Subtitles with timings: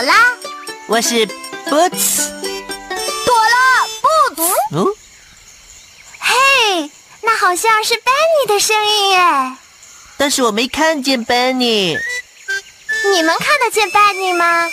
[0.00, 0.14] 朵拉，
[0.86, 1.26] 我是
[1.66, 2.30] Boots。
[3.26, 4.50] 朵拉，Boots。
[4.72, 4.94] 哦，
[6.18, 9.56] 嘿，那好像是 Benny 的声音耶。
[10.16, 11.98] 但是我没看见 Benny。
[13.12, 14.70] 你们看得见 Benny 吗？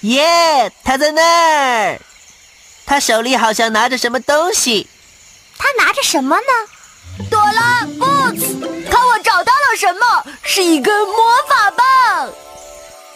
[0.00, 2.00] 耶，他在那儿。
[2.86, 4.88] 他手里好像拿着什么东西。
[5.58, 7.28] 他拿着什么呢？
[7.30, 8.73] 朵拉，Boots，
[9.76, 10.24] 什么？
[10.42, 11.16] 是一根魔
[11.48, 12.32] 法棒，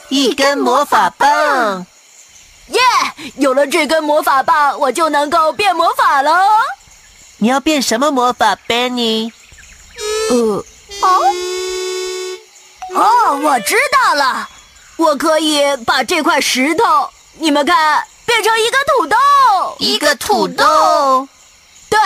[0.09, 1.87] 一根魔法棒，
[2.69, 2.81] 耶！
[3.37, 6.41] 有了这根魔法棒，我就能够变魔法了。
[7.39, 9.33] 你要变什么魔法，Benny？
[10.31, 10.65] 呃，
[11.01, 11.21] 哦，
[12.95, 14.49] 哦，我知道了，
[14.97, 19.17] 我可以把这块石头，你们看，变成一个土豆，
[19.79, 21.29] 一个土豆，
[21.89, 21.99] 对，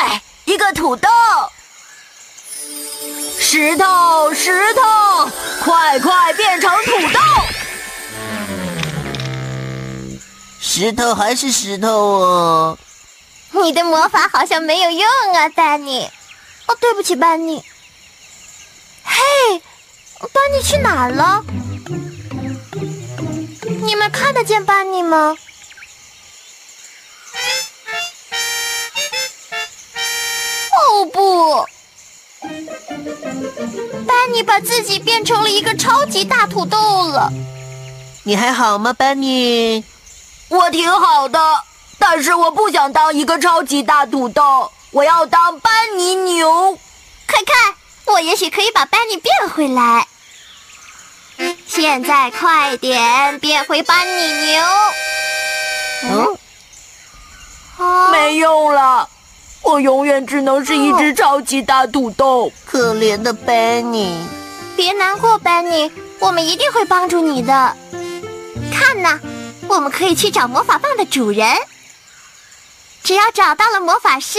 [0.45, 1.09] 一个土豆。
[3.45, 4.81] 石头，石头，
[5.65, 7.19] 快快变成土豆！
[10.61, 12.79] 石头还是石头哦。
[13.65, 16.09] 你的魔法好像没有用啊，班尼。
[16.67, 17.63] 哦，对不起，班尼。
[19.03, 19.61] 嘿，
[20.33, 21.45] 班尼去哪儿了？
[23.83, 25.37] 你们看得见班尼吗？
[30.71, 31.67] 哦不！
[34.07, 37.33] 班尼把自己变成了一个超级大土豆了。
[38.25, 39.85] 你还好吗，班尼？
[40.49, 41.39] 我挺好的，
[41.99, 46.79] 但是我不想当一个超级大土豆，我要当班尼牛。
[47.27, 47.75] 快看，
[48.05, 50.07] 我也许可以把班尼变回来。
[51.67, 54.63] 现在快点变回班尼牛。
[56.05, 56.39] 嗯，
[58.13, 59.09] 没用了。
[59.63, 64.17] 我永远只能是一只超级大土豆，可怜的 Benny。
[64.77, 67.77] 别难过，Benny，我们一定会帮助你的。
[68.73, 69.21] 看呐，
[69.69, 71.57] 我们可以去找魔法棒的主人。
[73.05, 74.39] 只要找到了魔法师，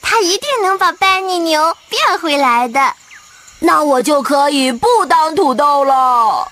[0.00, 2.94] 他一定能把 Benny 牛变回来的。
[3.60, 6.48] 那我就可以不当土豆了。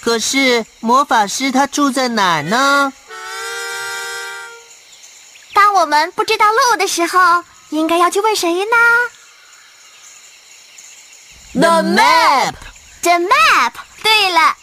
[0.00, 2.92] 可是魔法师他住在哪儿呢？
[5.80, 8.76] 当我们不知道路的时候，应该要去问谁呢
[11.54, 12.52] ？The map.
[13.00, 13.72] The map.
[14.02, 14.56] 对了，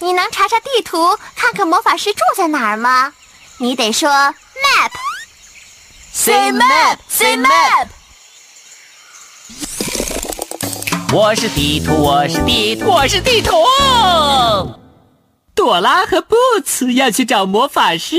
[0.00, 3.14] 你能查查地图，看看魔法师住在哪儿吗？
[3.60, 4.90] 你得说 map。
[6.12, 6.98] Say map.
[7.08, 7.88] Say map.
[11.14, 13.56] 我是地图，我是地图，我是地图。
[15.54, 18.18] 朵拉和布茨要去找魔法师。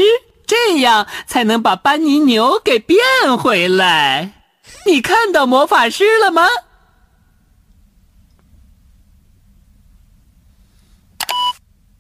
[0.54, 3.00] 这样才能把班尼牛给变
[3.36, 4.34] 回来。
[4.86, 6.48] 你看到魔法师了吗？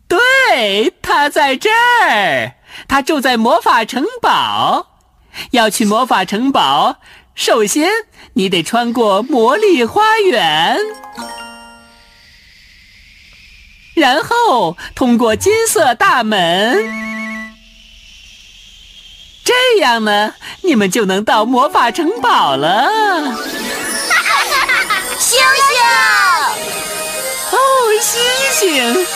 [0.08, 2.58] 对，他在这儿。
[2.88, 5.00] 他住在魔法城堡。
[5.52, 7.00] 要去魔法城堡，
[7.34, 7.90] 首先
[8.34, 10.78] 你得穿过魔力花园，
[13.96, 17.22] 然后通过金色大门。
[19.53, 22.90] 这样呢，你们就能到魔法城堡了。
[25.20, 25.79] 星星，
[27.52, 27.58] 哦，
[28.02, 28.22] 星
[28.52, 29.08] 星！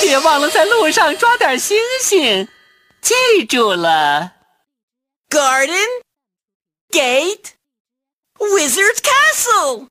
[0.00, 2.48] 别忘了在路上抓点星星，
[3.00, 4.32] 记住了。
[5.30, 5.86] Garden,
[6.90, 7.50] gate,
[8.38, 9.86] wizard's castle。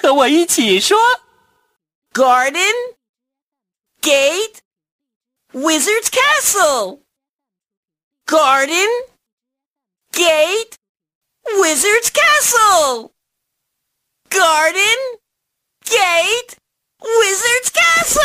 [0.00, 0.98] 和我一起说
[2.12, 2.74] ：Garden,
[4.00, 4.56] gate,
[5.52, 7.00] wizard's castle。
[8.29, 8.89] Garden,
[10.11, 10.77] gate,
[11.57, 13.11] wizard's castle.
[14.29, 14.97] Garden,
[15.85, 16.57] gate,
[17.01, 18.21] wizard's castle.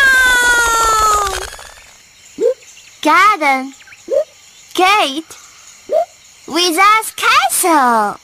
[3.03, 3.75] Garden,
[4.75, 5.37] gate,
[6.47, 7.31] wizard's castle.
[7.51, 8.19] Castle。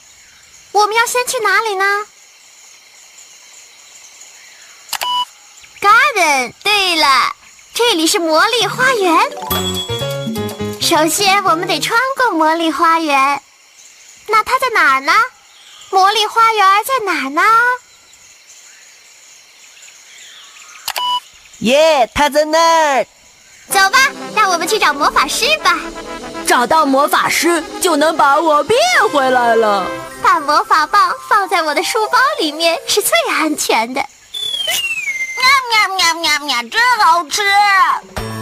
[0.71, 1.85] 我们要先去哪里呢？
[5.79, 6.53] Garden。
[6.63, 7.35] 对了，
[7.73, 9.60] 这里是魔力花园。
[10.82, 13.40] 首先，我们得穿过魔力花园。
[14.26, 15.12] 那它在哪儿呢？
[15.90, 17.42] 魔力花园在哪儿呢？
[21.60, 22.58] 耶，它在那
[22.96, 23.06] 儿。
[23.68, 23.98] 走吧，
[24.34, 25.78] 让我们去找魔法师吧。
[26.48, 28.76] 找到魔法师就能把我变
[29.12, 29.86] 回来了。
[30.20, 34.04] 把魔法棒放在我的书包里面是最安全的。
[35.38, 37.40] 喵喵喵喵喵，真好吃！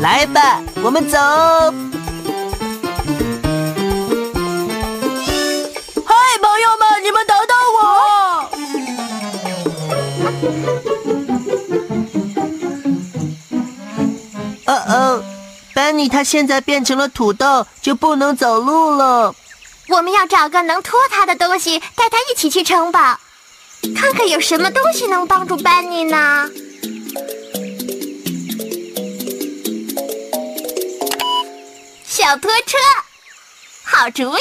[0.00, 1.18] 来吧，我们走。
[7.10, 7.80] 你们等等我。
[14.66, 15.24] 哦哦，
[15.74, 19.34] 班尼他现在变成了土豆，就不能走路了。
[19.88, 23.18] 我们要找个能拖他的东西，带他一起去城堡，
[23.96, 26.48] 看看有什么东西能帮助班尼呢？
[32.06, 32.78] 小拖车，
[33.82, 34.40] 好主意。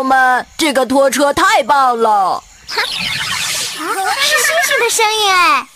[0.00, 2.42] 友们，这个拖车太棒了！
[2.66, 2.80] 是
[4.30, 5.66] 星星的声音哎，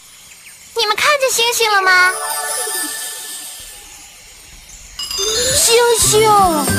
[0.74, 2.10] 你们看见星星了吗？
[5.54, 6.26] 星星，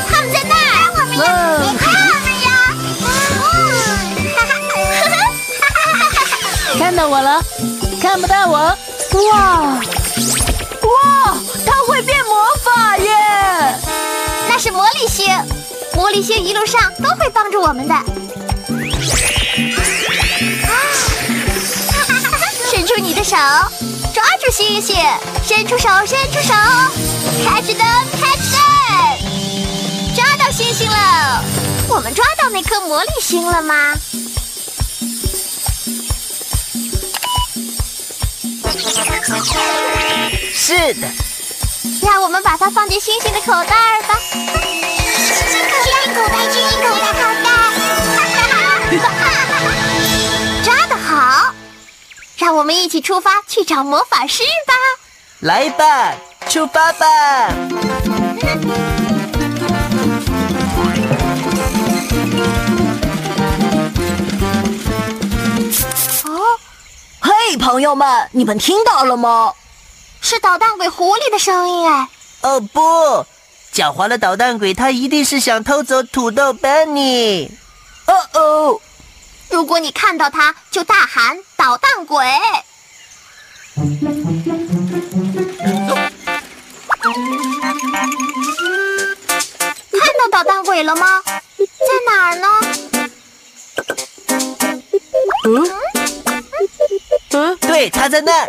[0.10, 1.30] 他们在那儿，我们呀，
[1.62, 2.50] 你看我们呀！
[6.80, 7.40] 看到我了，
[8.02, 8.58] 看不到我。
[8.58, 8.76] 哇
[10.82, 13.08] 哇，它会变魔法耶！
[14.50, 15.28] 那是魔力星。
[15.96, 17.96] 魔力星一路上都会帮助我们的。
[22.70, 23.38] 伸出你的手，
[24.14, 24.98] 抓住星星，
[25.48, 26.54] 伸出手，伸出手
[27.44, 31.44] ，catch them，catch them，抓到星星了。
[31.88, 33.94] 我们抓到那颗魔力星了吗？
[40.54, 41.08] 是的。
[42.06, 44.14] 让我们把它放进星星的口袋吧。
[46.14, 47.50] 口袋，金口袋，口袋，
[50.64, 51.52] 抓得好！
[52.38, 54.74] 让我们一起出发去找魔法师吧！
[55.40, 56.14] 来吧，
[56.48, 57.08] 出发吧！
[66.26, 66.60] 哦，
[67.20, 69.54] 嘿，朋友们，你们听到了吗？
[70.26, 72.10] 是捣蛋鬼狐狸的声音哎！
[72.42, 72.82] 哦不！
[73.72, 77.48] 狡猾的捣蛋鬼，他一定是想偷走土豆班尼。
[78.08, 78.82] 哦哦！
[79.52, 82.26] 如果你看到他，就大喊“捣蛋鬼”。
[89.92, 91.22] 看到捣蛋鬼了吗？
[91.28, 91.66] 在
[92.08, 92.48] 哪儿呢？
[95.48, 95.70] 嗯
[97.30, 98.48] 嗯，对，他在那儿。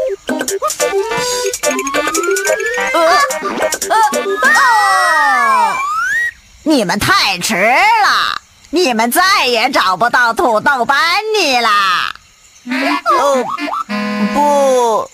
[2.92, 3.00] 呃
[3.90, 3.96] 呃
[4.52, 5.76] 啊！
[6.62, 10.98] 你们太迟了，你们再也找不到土豆班
[11.34, 11.70] 尼了！
[13.18, 13.44] 哦，
[14.34, 15.10] 不，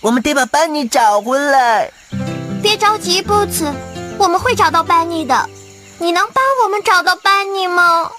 [0.00, 1.92] 我们得把班尼找回来。
[2.62, 3.72] 别着急，Boots，
[4.18, 5.48] 我们会找到班尼的。
[5.98, 8.10] 你能帮我们找到班尼吗？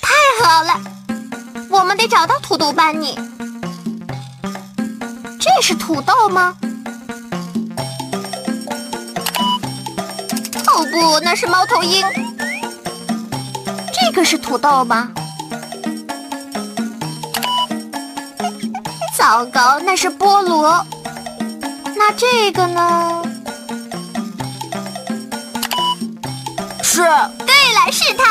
[0.00, 0.14] 太
[0.44, 0.80] 好了，
[1.70, 3.18] 我们得找到土豆班尼。
[5.60, 6.56] 这是土豆吗？
[10.66, 12.02] 哦不，那是猫头鹰。
[13.92, 15.12] 这个是土豆吗？
[19.18, 20.82] 糟糕，那是菠萝。
[21.94, 23.22] 那这个呢？
[26.82, 28.24] 是，对了，是它。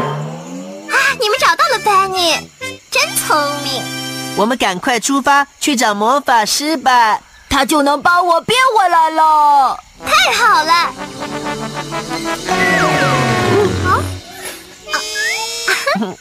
[0.00, 2.48] 啊，你们找到了 Benny，，
[2.90, 4.03] 真聪明。
[4.36, 9.78] 我们赶快出发去找魔法师吧，他就能帮我变回来了。
[10.04, 10.72] 太好了！
[13.84, 14.02] 啊！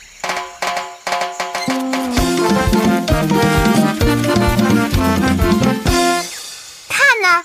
[6.88, 7.44] 看呢，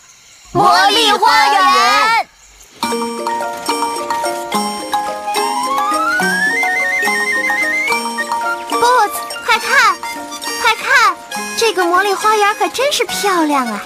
[0.53, 2.18] 魔力花园。
[11.69, 13.79] 这这个魔力花园可真是漂亮啊！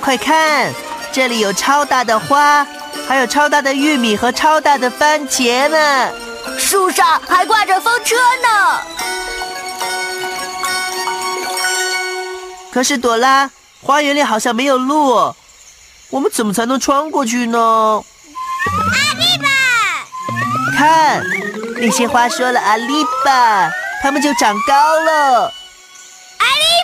[0.00, 0.72] 快看，
[1.12, 2.64] 这里有超大的花，
[3.08, 6.12] 还有超大的玉米和超大的番茄呢。
[6.56, 8.80] 树上还挂着风车呢。
[12.72, 13.50] 可是朵拉，
[13.82, 15.34] 花园里好像没有路，
[16.10, 17.58] 我们怎么才能穿过去呢？
[17.58, 18.04] 阿
[19.18, 19.48] 丽巴，
[20.78, 21.20] 看，
[21.78, 23.68] 那些花说了阿丽巴，
[24.04, 25.52] 它们就长高了。
[26.38, 26.64] 阿丽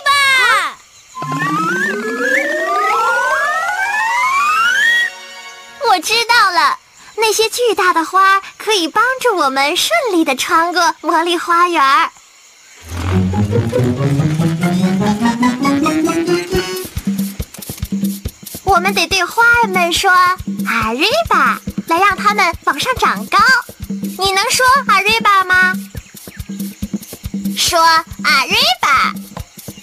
[5.89, 6.79] 我知道了，
[7.17, 11.83] 那些巨大的花可以帮助我们顺利的穿过魔力花园。
[18.63, 20.09] 我们得对花儿们说
[20.65, 23.37] “阿瑞巴”，来让它们往上长高。
[24.17, 25.73] 你能说“阿瑞巴”吗？
[27.57, 27.79] 说
[28.23, 29.13] “阿瑞巴”。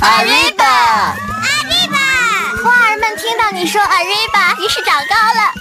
[0.01, 1.17] 阿瑞巴，阿
[1.65, 1.97] 瑞巴！
[2.63, 5.53] 花儿们听到你说阿瑞巴，于是长高了。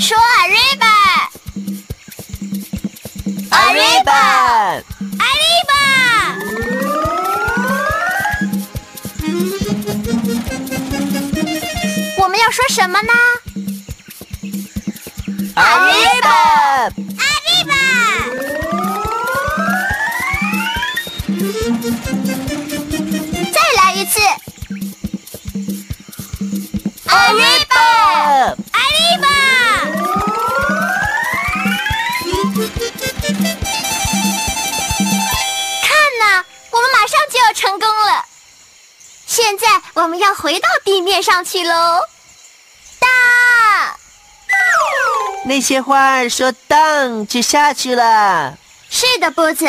[0.00, 0.86] 说阿瑞巴，
[3.50, 5.72] 阿瑞巴，阿瑞巴！
[12.18, 13.12] 我们要说什么呢？
[15.54, 15.91] 阿瑞巴，阿
[40.02, 42.00] 我们要回到地面上去喽。
[42.98, 43.96] 大，
[45.44, 48.58] 那些花儿说荡就下去了。
[48.90, 49.68] 是的，波子。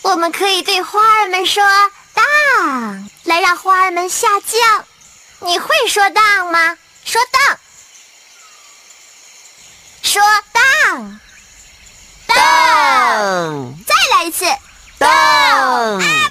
[0.00, 1.62] 我们可以对花儿们说
[2.14, 4.86] “荡”，来让花儿们下降。
[5.40, 6.78] 你会说“荡”吗？
[7.04, 7.58] 说“荡”，
[10.02, 11.20] 说“荡”，
[12.26, 14.46] 荡再来一次。
[14.98, 16.25] 荡，好。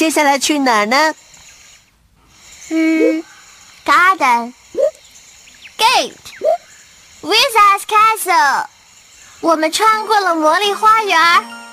[0.00, 1.14] 接下来去哪儿呢？
[2.70, 3.22] 嗯
[3.84, 4.54] ，garden
[5.76, 6.14] gate
[7.20, 8.66] w i z a r s Castle。
[9.40, 11.20] 我们穿过了魔力花园，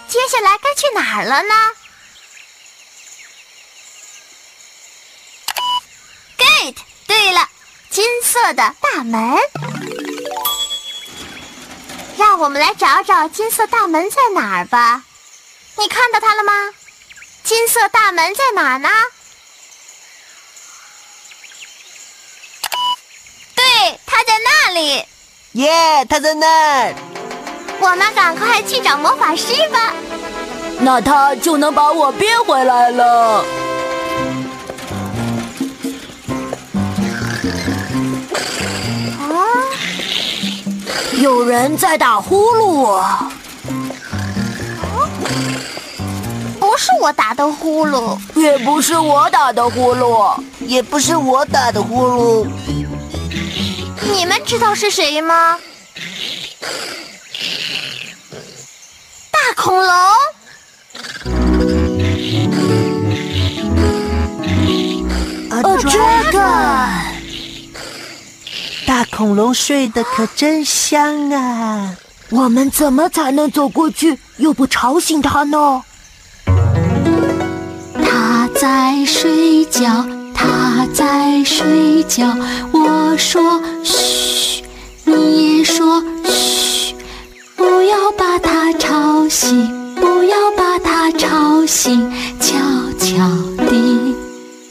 [0.09, 1.55] 接下来该去哪儿了呢
[6.37, 6.79] ？Gate。
[7.07, 7.47] 对了，
[7.89, 9.37] 金色的大门。
[12.17, 15.05] 让我们来找找金色大门在哪儿吧。
[15.77, 16.51] 你看到它了吗？
[17.47, 18.89] 金色大门在哪呢？
[23.55, 23.63] 对，
[24.05, 25.05] 它在那里。
[25.53, 26.93] 耶，它在那儿。
[27.79, 29.93] 我们赶快去找魔法师吧。
[30.81, 33.45] 那他就能把我变回来了。
[39.21, 39.39] 啊，
[41.13, 43.01] 有人在打呼噜。
[44.81, 45.56] 不
[46.77, 52.47] 是我打的呼噜，也不是我打的呼噜，也不是我打的呼噜。
[54.13, 55.57] 你们知道是谁吗？
[59.31, 59.91] 大恐龙。
[65.49, 67.17] A dragon。
[68.85, 71.97] 大恐龙睡得可真香啊！
[72.29, 75.83] 我们怎么才能走过去又不吵醒它呢？
[78.59, 82.25] 在睡觉，他在睡觉。
[82.71, 84.63] 我说嘘，
[85.03, 86.95] 你也说嘘，
[87.55, 92.55] 不要把他吵醒，不要把他吵醒，悄
[92.97, 93.17] 悄
[93.69, 94.15] 地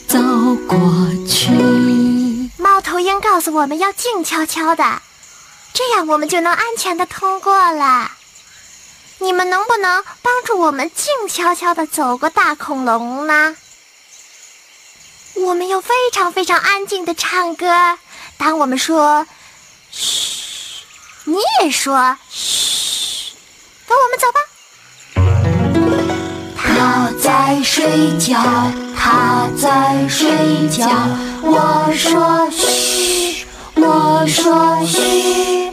[0.08, 0.18] 走
[0.66, 0.78] 过
[1.28, 1.52] 去。
[2.58, 5.00] 猫头鹰告诉我们要静悄悄的，
[5.72, 8.10] 这样我们就能安全的通过了。
[9.18, 13.54] 你们能不能帮助我们静悄悄的走过大恐龙呢？
[15.38, 17.66] 我们要非常非常安静的唱歌。
[18.38, 19.26] 当我们说
[19.92, 20.84] “嘘”，
[21.24, 23.34] 你也说“嘘”，
[23.86, 24.40] 跟我们走吧。
[26.56, 28.40] 他在睡觉，
[28.96, 30.28] 他在睡
[30.68, 30.88] 觉。
[31.42, 35.70] 我说嘘，我说嘘，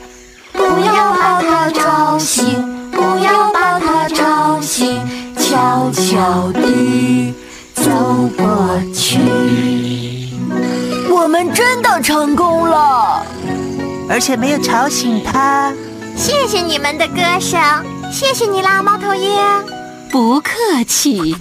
[0.51, 5.01] 不要把他吵醒，不要把他吵醒，
[5.37, 7.33] 悄悄地
[7.75, 7.83] 走
[8.37, 8.79] 过。
[11.09, 13.25] 我们真的成功了！
[14.09, 15.73] 而且没有吵醒他。
[16.15, 17.59] 谢谢你们的歌声，
[18.11, 19.39] 谢谢你啦，猫头鹰。
[20.11, 20.51] 不客
[20.87, 21.35] 气。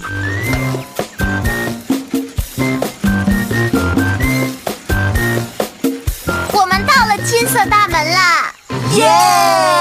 [6.52, 8.52] 我们到了金色大门啦！
[8.94, 9.71] 耶！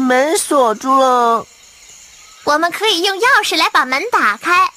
[0.00, 1.46] 门锁住了。
[2.44, 4.70] 我们可以用钥匙来把门打开。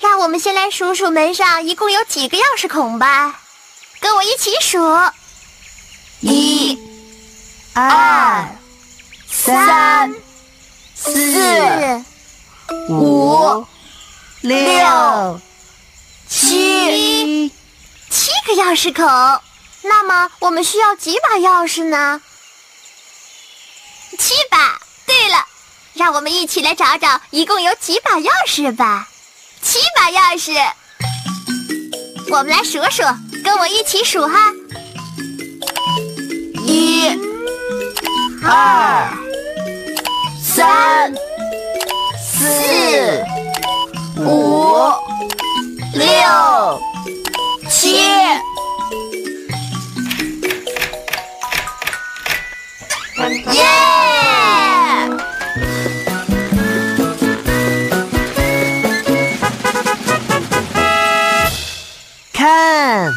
[0.00, 3.40] 让我们先来数数门上一共有几个钥匙孔吧。
[4.00, 4.78] 跟我一起数：
[6.20, 6.78] 一、
[7.72, 8.48] 二、
[9.30, 10.14] 三、
[10.94, 12.04] 四、
[12.90, 13.64] 五、
[14.42, 15.40] 六、
[16.28, 17.48] 七。
[18.10, 19.06] 七个钥匙孔。
[19.82, 22.20] 那么我们需要几把钥匙呢？
[24.18, 24.80] 七把。
[25.06, 25.44] 对了，
[25.94, 29.08] 让我们一起来找找一共有几把钥匙吧。
[29.62, 30.52] 七把钥匙，
[32.30, 33.02] 我们来数数，
[33.44, 34.52] 跟我一起数哈。
[36.66, 37.10] 一、
[38.42, 39.10] 二、
[40.42, 41.14] 三、
[42.18, 43.24] 四、
[44.16, 44.92] 五、
[45.94, 46.80] 六、
[47.70, 47.98] 七。
[53.52, 53.93] 耶！
[62.44, 63.10] 看，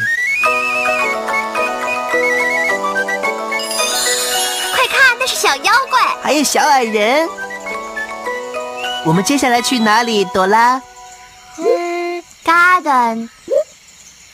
[4.74, 6.00] 快看，那是小妖怪。
[6.22, 7.28] 还有小矮人。
[9.04, 10.80] 我们接下来去哪里，朵拉？
[11.58, 13.28] 嗯，Garden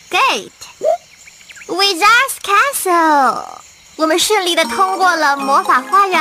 [0.08, 0.52] Gate
[1.66, 3.46] Wizard's Castle。
[3.96, 6.20] 我们顺利的通过了魔法花园，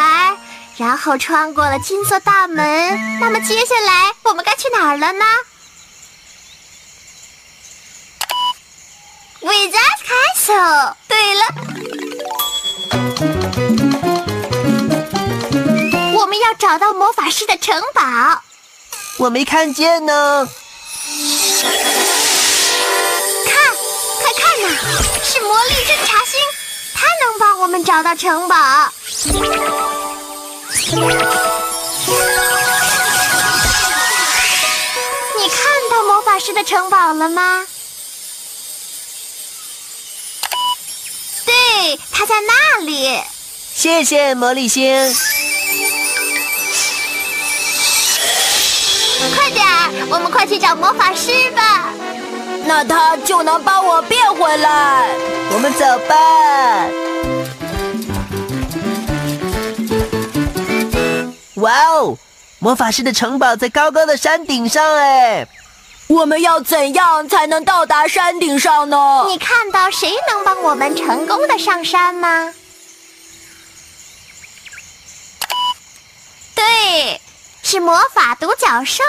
[0.78, 3.20] 然后穿过了金色大门。
[3.20, 5.26] 那么接下来我们该去哪儿了呢
[9.44, 10.96] ？Wizard's Castle。
[11.08, 11.42] 对了，
[16.18, 18.42] 我们要找到魔法师的城堡。
[19.18, 20.48] 我没看见呢。
[23.46, 23.56] 看，
[24.22, 24.68] 快看呐，
[25.24, 26.40] 是魔力侦察星，
[26.96, 28.56] 它能帮我们找到城堡。
[35.36, 35.60] 你看
[35.92, 37.66] 到魔法师的城堡了吗？
[41.84, 43.20] 对，它在那里。
[43.76, 45.14] 谢谢魔力星。
[49.36, 49.68] 快点，
[50.10, 51.90] 我们快去找魔法师吧。
[52.64, 55.10] 那他就能帮我变回来。
[55.52, 56.16] 我们走吧。
[61.56, 62.18] 哇哦！
[62.60, 65.46] 魔法师的城堡在高高的山顶上，哎，
[66.08, 69.26] 我们要怎样才能到达山顶上呢？
[69.28, 72.54] 你看到谁能帮我们成功的上山吗？
[76.54, 77.22] 对，
[77.64, 79.04] 是魔法独角兽，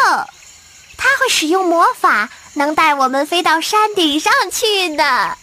[0.96, 5.36] 它会使用魔法，能带我们飞到山顶上去的。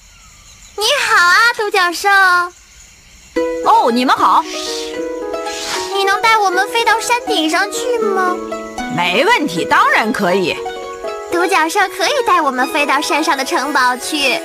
[0.78, 2.10] 你好啊，独角兽，
[3.66, 4.44] 哦，你们好，
[5.94, 8.36] 你能带我们飞到山顶上去吗？
[8.96, 10.58] 没问题，当然可以。
[11.42, 14.40] 独角兽可以带我们飞到山上的城堡去。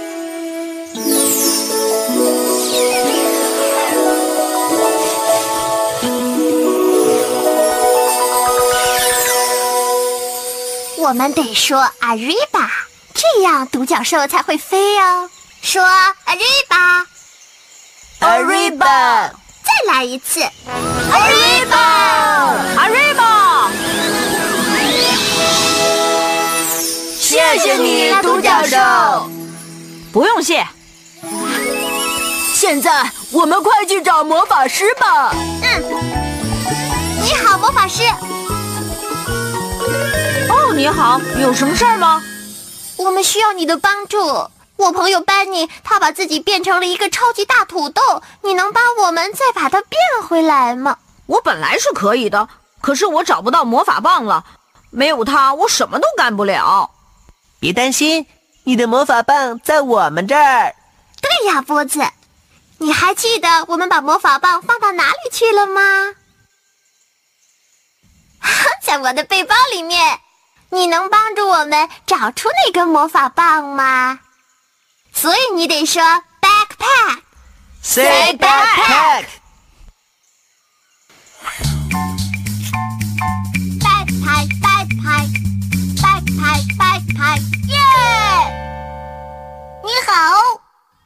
[10.97, 12.67] 我们得说 Arriba，
[13.13, 15.29] 这样独角兽才会飞哦。
[15.61, 15.85] 说
[18.23, 20.41] Arriba，Arriba，再来一次
[21.13, 23.16] Arriba，Arriba。
[27.59, 29.31] 谢谢你，独角兽。
[30.13, 30.67] 不用谢。
[32.53, 35.33] 现在我们快去找魔法师吧。
[35.63, 35.83] 嗯
[37.23, 38.03] 你好，魔法师。
[40.49, 42.23] 哦，你好，有什么事儿吗？
[42.99, 44.19] 我们需要你的帮助。
[44.77, 50.99] 我朋友班尼，他把自己变成了一个超级大土豆，你能帮我们再把它变回来吗？
[51.25, 52.49] 我本来是可以的，
[52.83, 54.45] 可是我找不到魔法棒了，
[54.91, 56.91] 没有它，我什么都干不了。
[57.59, 58.27] 别担心，
[58.65, 60.75] 你的魔法棒在我们这儿。
[61.21, 62.05] 对呀，波子，
[62.79, 65.81] 你还记得我们把魔法棒放到哪里去了吗？
[68.83, 70.21] 在我的背包里面。
[70.69, 74.19] 你能帮助我们找出那根魔法棒吗？
[75.13, 76.03] 所以你得说
[76.43, 77.21] backpack。
[77.83, 78.37] Say backpack。
[78.37, 79.25] backpack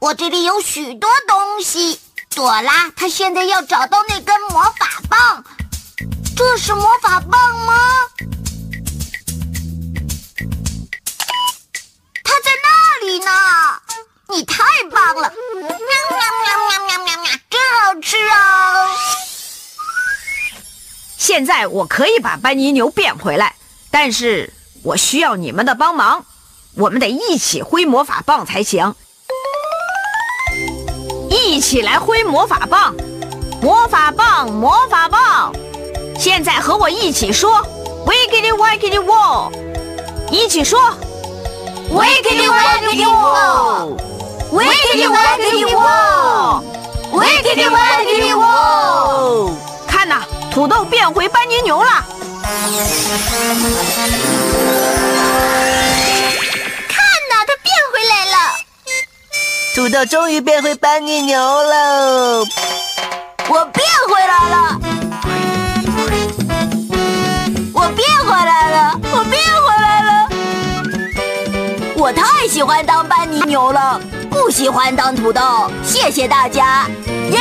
[0.00, 2.00] 我这里有许多东西。
[2.34, 5.44] 朵拉，她现在要找到那根魔法棒。
[6.34, 7.74] 这是魔法棒吗？
[12.24, 13.30] 它在那里呢！
[14.28, 15.34] 你太棒了！
[15.54, 18.96] 喵喵喵喵喵喵喵，真好吃哦！
[21.18, 23.56] 现在我可以把班尼牛变回来，
[23.90, 26.24] 但是我需要你们的帮忙。
[26.76, 28.94] 我们得一起挥魔法棒才行。
[31.42, 32.94] 一起来挥魔法棒，
[33.60, 35.52] 魔法棒，魔法棒！
[36.18, 37.60] 现在和我一起说
[38.06, 39.50] ，wiggity wiggity wall，
[40.30, 40.78] 一起说
[41.90, 43.96] Wiggity wiggity wall,
[44.52, 46.62] wiggity wiggity wall,
[47.10, 49.50] wiggity wiggity wall。
[49.88, 50.22] 看呐，
[50.52, 51.90] 土豆变回班尼牛了。
[59.72, 62.44] 土豆终于变回班尼牛了！
[63.48, 64.80] 我变回来了，
[67.72, 70.28] 我变回来了，我变回来了。
[71.96, 75.70] 我太喜欢当班尼牛了，不喜欢当土豆。
[75.84, 76.86] 谢谢大家，
[77.30, 77.38] 耶！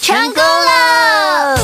[0.00, 1.59] 成功了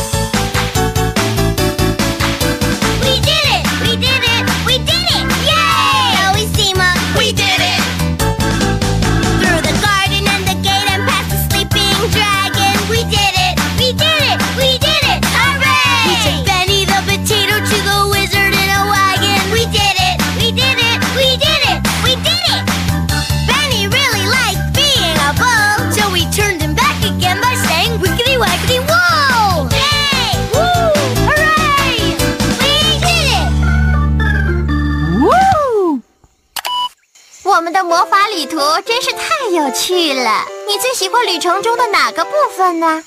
[37.97, 40.45] 魔法旅途真是太有趣了。
[40.69, 43.03] 你最喜欢旅程中的哪个部分呢？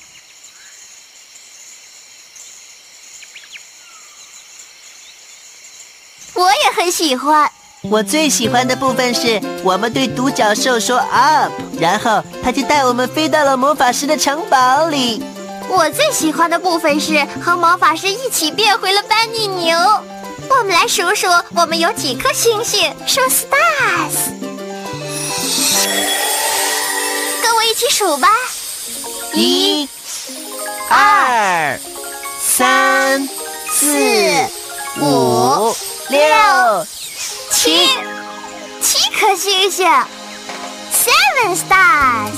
[6.34, 7.48] 我也很喜欢。
[7.82, 15.22] 我最喜欢的部分是我们对独角兽说 up，然后他就带我们飞到了魔法师的城堡里。
[15.68, 19.78] 我最喜欢的部分是和魔法师一起变回了班尼牛。
[20.48, 22.92] 我们来数数，我们有几颗星星？
[23.06, 24.34] 说 stars，
[27.42, 28.28] 跟我一起数吧。
[29.34, 29.88] 一、
[30.88, 31.78] 二、
[32.40, 33.28] 三、
[33.70, 33.86] 四、
[35.00, 35.74] 五、
[36.08, 36.86] 六、
[37.50, 37.88] 七，
[38.82, 39.88] 七颗星星
[40.92, 42.30] ，seven stars。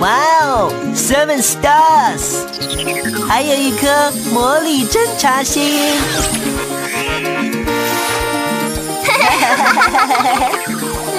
[0.00, 0.10] 哇
[0.42, 2.44] 哦，Seven Stars，
[3.28, 5.62] 还有一颗魔力侦察星。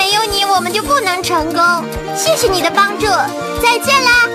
[0.05, 1.83] 没有你，我们就不能成功。
[2.15, 3.07] 谢谢你的帮助，
[3.59, 4.29] 再见啦！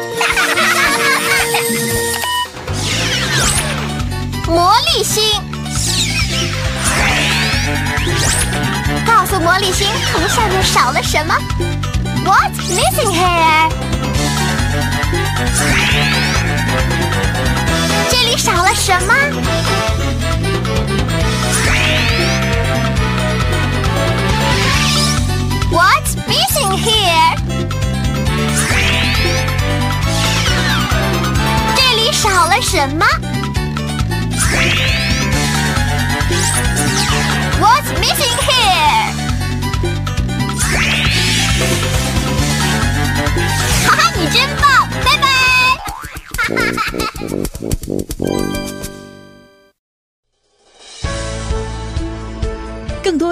[4.51, 5.23] 魔力星，
[9.07, 11.37] 告诉魔力星图上面少了什么
[12.25, 13.71] ？What's missing here？